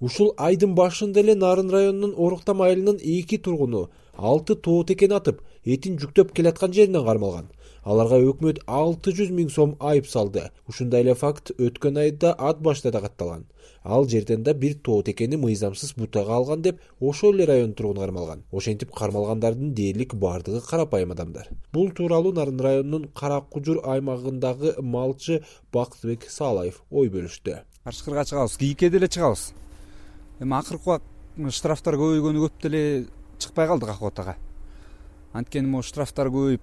ушул 0.00 0.32
айдын 0.48 0.74
башында 0.78 1.20
эле 1.24 1.34
нарын 1.34 1.70
районунун 1.74 2.14
оруктам 2.16 2.62
айылынын 2.62 3.00
эки 3.02 3.38
тургуну 3.38 3.88
алты 4.16 4.54
тоо 4.54 4.84
текени 4.84 5.14
атып 5.18 5.40
этин 5.64 5.98
жүктөп 6.02 6.32
келаткан 6.34 6.72
жеринен 6.72 7.04
кармалган. 7.04 7.50
Аларга 7.84 8.18
өкмөт 8.20 8.58
алты 8.66 9.12
жүз 9.16 9.30
миң 9.32 9.48
сом 9.54 9.76
айып 9.80 10.08
салды. 10.10 10.50
Ушундай 10.68 11.04
эле 11.04 11.14
факт 11.14 11.52
өткөн 11.56 12.00
айда 12.02 12.34
ат 12.38 12.60
башта 12.60 12.90
да 12.90 13.00
катталган 13.00 13.46
ал 13.84 14.08
жерден 14.08 14.42
да 14.42 14.54
бир 14.54 14.74
тоо 14.74 15.02
текени 15.02 15.36
мыйзамсыз 15.36 15.94
бутага 15.96 16.34
алган 16.34 16.62
деп 16.62 16.80
ошол 17.00 17.34
эле 17.34 17.46
райондун 17.46 17.74
тургуну 17.74 18.00
кармалган. 18.00 18.42
Ошентип 18.52 18.92
кармалгандардын 18.92 19.72
дээрлик 19.74 20.14
баардыгы 20.14 20.60
карапайым 20.60 21.12
адамдар. 21.12 21.48
Бул 21.72 21.90
тууралуу 21.90 22.32
нарын 22.32 22.60
районунун 22.60 23.08
кара 23.14 23.40
кужур 23.40 23.80
аймагындагы 23.84 24.74
малчы 24.82 25.42
бактыбек 25.72 26.28
саалаев 26.28 26.82
ой 26.90 27.08
бөлүштү. 27.08 27.62
Тышкырыга 27.84 28.24
чыгабыз 28.24 28.58
кийикке 28.58 28.90
деле 28.90 29.08
чыгабыз 29.08 29.52
эми 30.40 30.58
акыркы 30.58 30.84
убакыт 30.84 31.54
штрафтар 31.54 31.98
көбөйгөнү 32.00 32.44
көп 32.46 32.62
деле 32.62 32.82
чыкпай 33.38 33.66
калдык 33.66 33.90
охотага 33.94 34.36
анткени 35.32 35.68
могу 35.68 35.86
штрафтар 35.86 36.30
көбөйүп 36.32 36.62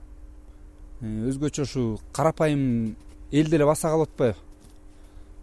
э, 1.01 1.09
өзгөчө 1.29 1.65
ушул 1.65 1.89
карапайым 2.15 2.95
эл 3.31 3.49
деле 3.49 3.65
баса 3.65 3.89
калып 3.89 4.09
атпайбы. 4.09 4.37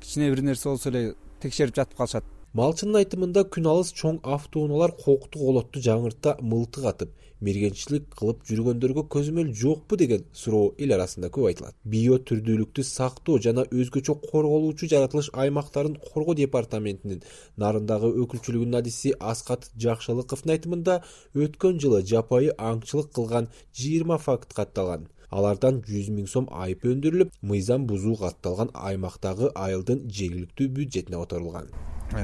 Кичине 0.00 0.30
бир 0.30 0.42
нерсе 0.42 0.68
болсо 0.68 0.91
эле 0.91 1.14
текшерип 1.41 1.77
жатып 1.77 1.96
калышат 1.96 2.24
малчынын 2.59 2.98
айтымында 3.01 3.47
күн 3.55 3.66
алыс 3.73 3.91
чоң 3.97 4.19
автоунаалар 4.37 4.92
кооктук 5.05 5.42
олотту 5.51 5.80
жаңырта 5.84 6.34
мылтык 6.52 6.88
атып 6.91 7.12
мергенчилик 7.47 8.11
кылып 8.19 8.42
жүргөндөргө 8.48 9.05
көзөмөл 9.15 9.52
жокпу 9.61 9.97
деген 10.02 10.27
суроо 10.41 10.75
эл 10.78 10.92
арасында 10.97 11.30
көп 11.34 11.48
айтылат. 11.48 11.75
Био 11.92 12.19
түрдүүлүктү 12.28 12.84
сактоо 12.87 13.38
жана 13.47 13.65
өзгөчө 13.80 14.19
корголуучу 14.27 14.88
жаратылыш 14.92 15.30
аймактарын 15.45 15.97
коргоо 16.12 16.37
департаментинин 16.38 17.25
нарындагы 17.65 18.12
өкүлчүлүгүнүн 18.25 18.78
адиси 18.83 19.14
аскат 19.33 19.70
жакшылыковдун 19.87 20.55
айтымында 20.56 20.98
өткөн 21.47 21.80
жылы 21.83 22.03
жапайы 22.12 22.53
аңчылык 22.70 23.11
кылган 23.16 23.48
жыйырма 23.81 24.20
факт 24.27 24.55
катталган. 24.55 25.09
Алардан 25.33 25.81
жүз 25.89 26.12
миң 26.12 26.28
сом 26.28 26.50
айып 26.53 26.84
өндүрүлүп 26.92 27.33
мыйзам 27.41 27.89
бузуу 27.89 28.19
катталган 28.20 28.70
аймактагы 28.75 29.50
айылдын 29.56 30.05
жергиликтүү 30.20 30.69
бюджетине 30.77 31.25
которулган 31.25 31.72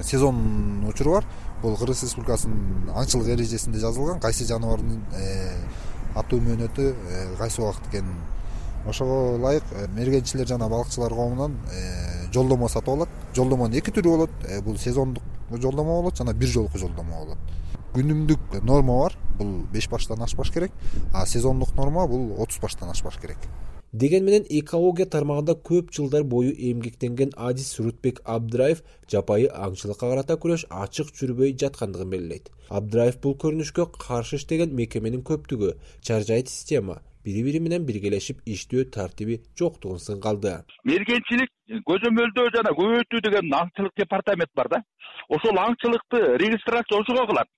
сезон 0.03 0.84
учуру 0.89 1.12
бар. 1.12 1.25
Бул 1.62 1.77
кыргыз 1.77 2.05
республикасынын 2.06 2.91
аңчылык 2.94 3.33
эрежесинде 3.34 3.81
жазылган. 3.83 4.20
Кайсы 4.20 4.47
жаныбардын 4.47 5.00
э, 5.17 5.55
атуу 6.17 6.41
мөөнөтү 6.45 6.89
э, 6.92 7.22
кайсы 7.39 7.62
убакыт 7.62 7.89
экенин 7.91 8.14
ошого 8.86 9.36
ылайык. 9.36 9.64
Мергенчилер 9.97 10.47
жана 10.47 10.69
балыкчылар 10.69 11.14
коомунан 11.14 11.56
жолдомо 12.33 12.69
сатып 12.69 12.95
алат. 12.95 13.08
Жолдомонун 13.34 13.78
эки 13.78 13.91
түрү 13.91 14.17
болот. 14.17 14.30
Бул 14.64 14.78
сезондук 14.78 15.25
жолдомо 15.50 16.00
болот 16.00 16.19
жана 16.19 16.33
бир 16.33 16.48
жолку 16.48 16.78
жолдомо 16.78 17.25
болот. 17.25 17.39
Күнүмдүк 17.95 18.61
норма 18.62 19.00
бар. 19.02 19.19
Бул 19.39 19.64
беш 19.73 19.89
баштан 19.89 20.23
ашпаш 20.23 20.52
керек. 20.52 20.73
А 21.12 21.27
сезондук 21.27 21.75
норма 21.75 22.06
бул 22.06 22.36
отуз 22.39 22.61
баштан 22.62 22.91
ашпаш 22.91 23.19
керек 23.19 23.39
деген 23.92 24.25
менен 24.25 24.44
экология 24.50 25.06
тармагында 25.06 25.55
көп 25.64 25.92
жылдар 25.97 26.25
бою 26.25 26.53
эмгектенген 26.53 27.31
адис 27.36 27.72
сурутбек 27.77 28.20
абдыраев 28.25 28.83
жапайы 29.11 29.48
аңчылыкка 29.48 30.11
карата 30.11 30.36
күрөш 30.42 30.67
ачык 30.69 31.12
жүрбөй 31.17 31.56
жаткандыгын 31.62 32.11
белгилейт. 32.11 32.50
Абдыраев 32.69 33.20
бул 33.22 33.36
көрүнүшкө 33.45 33.89
каршы 33.97 34.36
иштеген 34.36 34.75
мекеменин 34.77 35.25
көптүгү 35.25 35.72
чаржайыт 36.05 36.53
система 36.53 37.00
бири 37.25 37.45
бири 37.47 37.61
менен 37.64 37.86
биргелешип 37.89 38.45
иштөө 38.55 38.91
тартиби 38.95 39.41
жоктугун 39.58 39.98
сынга 40.05 40.33
алды. 40.33 40.52
Мергенчилик 40.84 41.50
көзөмөлдөө 41.89 42.52
жана 42.56 42.73
көбөйтүү 42.78 43.25
деген 43.25 43.56
аңчылык 43.62 43.95
департамент 43.97 44.52
бар 44.56 44.69
да. 44.75 44.83
Ошол 45.28 45.56
аңчылыкты 45.64 46.36
регистрация 46.45 47.00
ошого 47.00 47.27
кылат. 47.27 47.48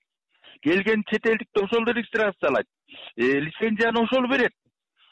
Келген 0.62 1.04
чет 1.10 1.26
элдикти 1.26 1.62
ошол 1.64 1.84
регистрациялайт. 1.86 2.66
Э, 3.16 3.22
лицензияны 3.46 4.02
ошол 4.02 4.26
берет 4.28 4.52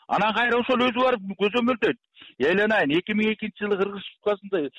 анан 0.08 0.34
кайра 0.34 0.60
ошол 0.60 0.84
өзү 0.88 1.04
барып 1.04 1.32
көзөмөлдөйт 1.42 1.98
эйланайын 2.50 2.94
эки 2.98 3.16
миң 3.18 3.32
экинчи 3.34 3.64
жылы 3.64 3.78
кыргыз 3.80 4.04
республикасында 4.04 4.62
э, 4.64 4.70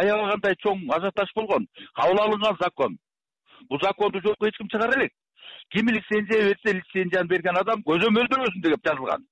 аябагандай 0.00 0.58
чоң 0.64 0.84
ажиотаж 0.96 1.32
болгон 1.36 1.66
кабыл 1.94 2.20
алынган 2.24 2.58
закон. 2.60 2.98
Бул 3.70 3.80
законду 3.82 4.20
жокко 4.24 4.48
эч 4.48 4.56
ким 4.58 4.68
чыгара 4.68 4.98
элек. 4.98 5.12
Ким 5.70 5.88
лицензия 5.88 6.50
берсе 6.50 6.76
лицензияны 6.80 7.28
берген 7.28 7.56
адам 7.56 7.82
көзөмөлдөөсүн 7.88 8.62
деп 8.62 8.84
жазылган. 8.84 9.26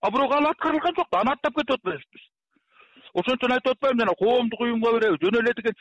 А 0.00 0.10
бирок 0.10 0.32
ал 0.32 0.50
аткарылган 0.50 0.94
жок 0.96 1.08
да 1.12 1.20
аны 1.20 1.32
аттап 1.32 1.54
кетип 1.54 1.76
атпайбызбы 1.76 2.26
ошон 3.14 3.36
үчүн 3.36 3.54
айтып 3.54 3.72
атпаймынбы 3.72 4.04
жана 4.04 4.14
коомдук 4.22 4.60
уюмга 4.60 4.92
беребиз 4.96 5.20
жөн 5.22 5.38
эле 5.40 5.52
тиги 5.58 5.72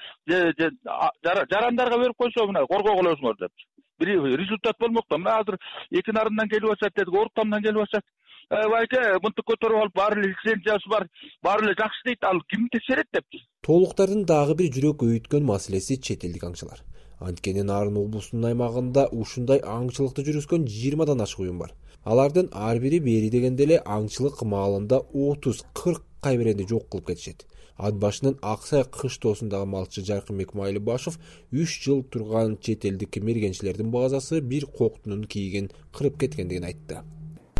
жарандарга 1.53 1.97
берип 2.03 2.17
койсо 2.17 2.47
мына 2.47 2.65
коргогула 2.67 3.13
өзүңөр 3.15 3.37
депчи. 3.41 3.67
Результат 3.99 4.75
болмок 4.79 5.05
да 5.09 5.17
мына 5.17 5.39
азыр 5.41 5.57
эки 5.91 6.11
нарындан 6.11 6.49
келип 6.49 6.71
атышат 6.71 6.95
дедик 6.95 7.13
оруктамдан 7.13 7.61
келип 7.63 7.83
атышат. 7.83 8.03
Э, 8.03 8.16
байке 8.49 8.99
мынтип 9.23 9.45
көтөрүп 9.51 9.81
алып 9.83 9.95
баары 9.95 10.21
эле 10.21 10.31
лицензиясы 10.31 10.89
бар 10.89 11.07
баары 11.43 11.65
эле 11.67 11.75
жакшы 11.79 12.03
дейт 12.05 12.23
ал 12.23 12.39
ким 12.49 12.69
текшерет 12.71 13.07
депчи 13.13 13.43
тоолуктардын 13.67 14.23
дагы 14.23 14.53
бир 14.55 14.71
жүрөк 14.71 15.03
өйүткөн 15.03 15.43
маселеси 15.43 15.97
чет 15.99 16.23
элдик 16.23 16.45
аңчылар. 16.47 16.79
Анткени 17.19 17.65
нарын 17.67 17.97
облусунун 17.99 18.45
аймагында 18.47 19.07
ушундай 19.11 19.59
аңчылыкты 19.59 20.23
жүргүзгөн 20.27 20.67
жыйырмадан 20.71 21.23
ашык 21.25 21.41
уюм 21.43 21.59
бар. 21.59 21.73
Алардын 22.05 22.47
ар 22.53 22.79
бири 22.79 23.01
бери 23.03 23.29
дегенде 23.33 23.65
эле 23.65 23.81
аңчылык 23.97 24.45
маалында 24.53 25.01
отуз 25.25 25.65
кырк 25.73 26.05
кайберенди 26.21 26.69
жок 26.69 26.87
кылып 26.87 27.11
кетишет. 27.11 27.43
Ат 27.75 27.99
башынын 27.99 28.39
ак 28.41 28.63
сай 28.69 28.85
кыштоосундагы 28.85 29.67
малчы 29.73 30.05
жаркынбек 30.05 30.53
майлыбашов 30.53 31.19
үч 31.51 31.81
жыл 31.83 32.03
турган 32.03 32.57
чет 32.57 32.85
элдик 32.85 33.17
мергенчилердин 33.17 33.91
базасы 33.91 34.39
бир 34.39 34.65
коктунун 34.65 35.25
кийигин 35.25 35.71
кырып 35.91 36.19
кеткендигин 36.23 36.71
айтты 36.71 37.03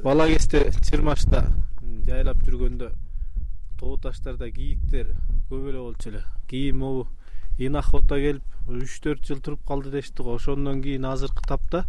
бала 0.08 0.24
кезде 0.30 0.60
чырмашта 0.88 1.42
жайлап 2.08 2.40
жүргөндө 2.48 2.88
тоо 3.76 3.98
таштарда 4.00 4.48
кийиктер 4.56 5.10
көп 5.50 5.66
эле 5.68 5.82
болчу 5.82 6.14
эле. 6.14 6.22
Кийин 6.48 6.78
могу 6.80 7.02
ин 7.60 7.76
охота 7.76 8.16
келип 8.16 8.70
үч 8.72 8.94
төрт 9.04 9.28
жыл 9.28 9.42
туруп 9.44 9.66
калды 9.68 9.92
дешти 9.92 10.24
го. 10.24 10.38
Ошондон 10.40 10.80
кийин 10.82 11.10
азыркы 11.12 11.44
тапта 11.44 11.84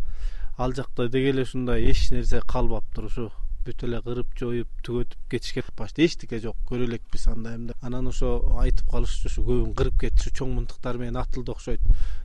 ал 0.56 0.74
жакта 0.74 1.06
деги 1.08 1.30
эле 1.30 1.44
ушундай 1.46 1.86
эч 1.92 2.10
нерсе 2.10 2.40
калбаптыр 2.40 3.04
ушу 3.04 3.28
бүт 3.66 3.82
эле 3.86 3.98
кырып 4.04 4.34
жоюп 4.38 4.68
түгөтүп 4.86 5.30
кетишкен 5.32 5.66
почти 5.76 6.06
эчтеке 6.06 6.38
жок 6.42 6.56
көрө 6.68 6.86
элекпиз 6.88 7.26
андай 7.32 7.58
мындай 7.58 7.76
анан 7.82 8.08
ошо 8.10 8.30
айтып 8.62 8.90
калышчу 8.92 9.28
ушу 9.28 9.44
көбүн 9.48 9.74
кырып 9.78 9.98
кетти 10.02 10.24
ушу 10.24 10.32
чоң 10.40 10.54
мынтыктар 10.56 10.98
менен 11.00 11.20
атылды 11.22 11.52
окшойт. 11.52 11.80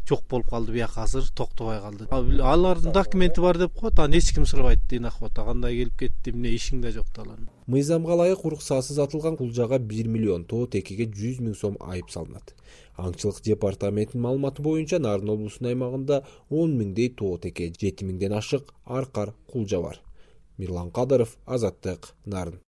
Жок 0.07 0.23
болуп 0.29 0.49
калды 0.49 0.73
бияка 0.75 1.03
азыр 1.03 1.27
токтобой 1.35 1.79
калды. 1.81 2.07
Алардын 2.11 2.93
документи 2.93 3.41
бар 3.41 3.57
деп 3.57 3.73
коет 3.79 3.99
аны 3.99 4.17
эч 4.17 4.33
ким 4.33 4.45
сурабайт 4.45 4.91
ин 4.91 5.05
охота 5.05 5.45
кандай 5.45 5.77
келип 5.77 5.97
кетти 5.99 6.31
эмне 6.31 6.53
ишиң 6.55 6.81
да 6.81 6.91
жок 6.91 7.07
да 7.15 7.23
алардын. 7.23 7.49
Мыйзамга 7.67 8.13
ылайык 8.17 8.45
уруксатсыз 8.45 8.99
атылган 8.99 9.37
кулжага 9.37 9.79
бир 9.79 10.07
миллион 10.07 10.43
тоо 10.45 10.67
текеге 10.67 11.07
жүз 11.07 11.39
миң 11.39 11.55
сом 11.55 11.77
айып 11.79 12.11
салынат. 12.11 12.53
Аңчылык 12.97 13.41
департаментинин 13.41 14.21
маалыматы 14.21 14.61
боюнча 14.61 14.99
нарын 14.99 15.31
облусунун 15.33 15.71
аймагында 15.71 16.23
он 16.49 16.75
миңдей 16.77 17.09
тоо 17.09 17.37
теке 17.37 17.71
жети 17.73 18.05
миңден 18.05 18.35
ашык 18.37 18.73
аркар 18.85 19.33
кулжа 19.49 19.81
бар 19.81 20.01
мирлан 20.57 20.91
кадыров 20.91 21.37
азаттык. 21.45 22.13
Нарын 22.25 22.59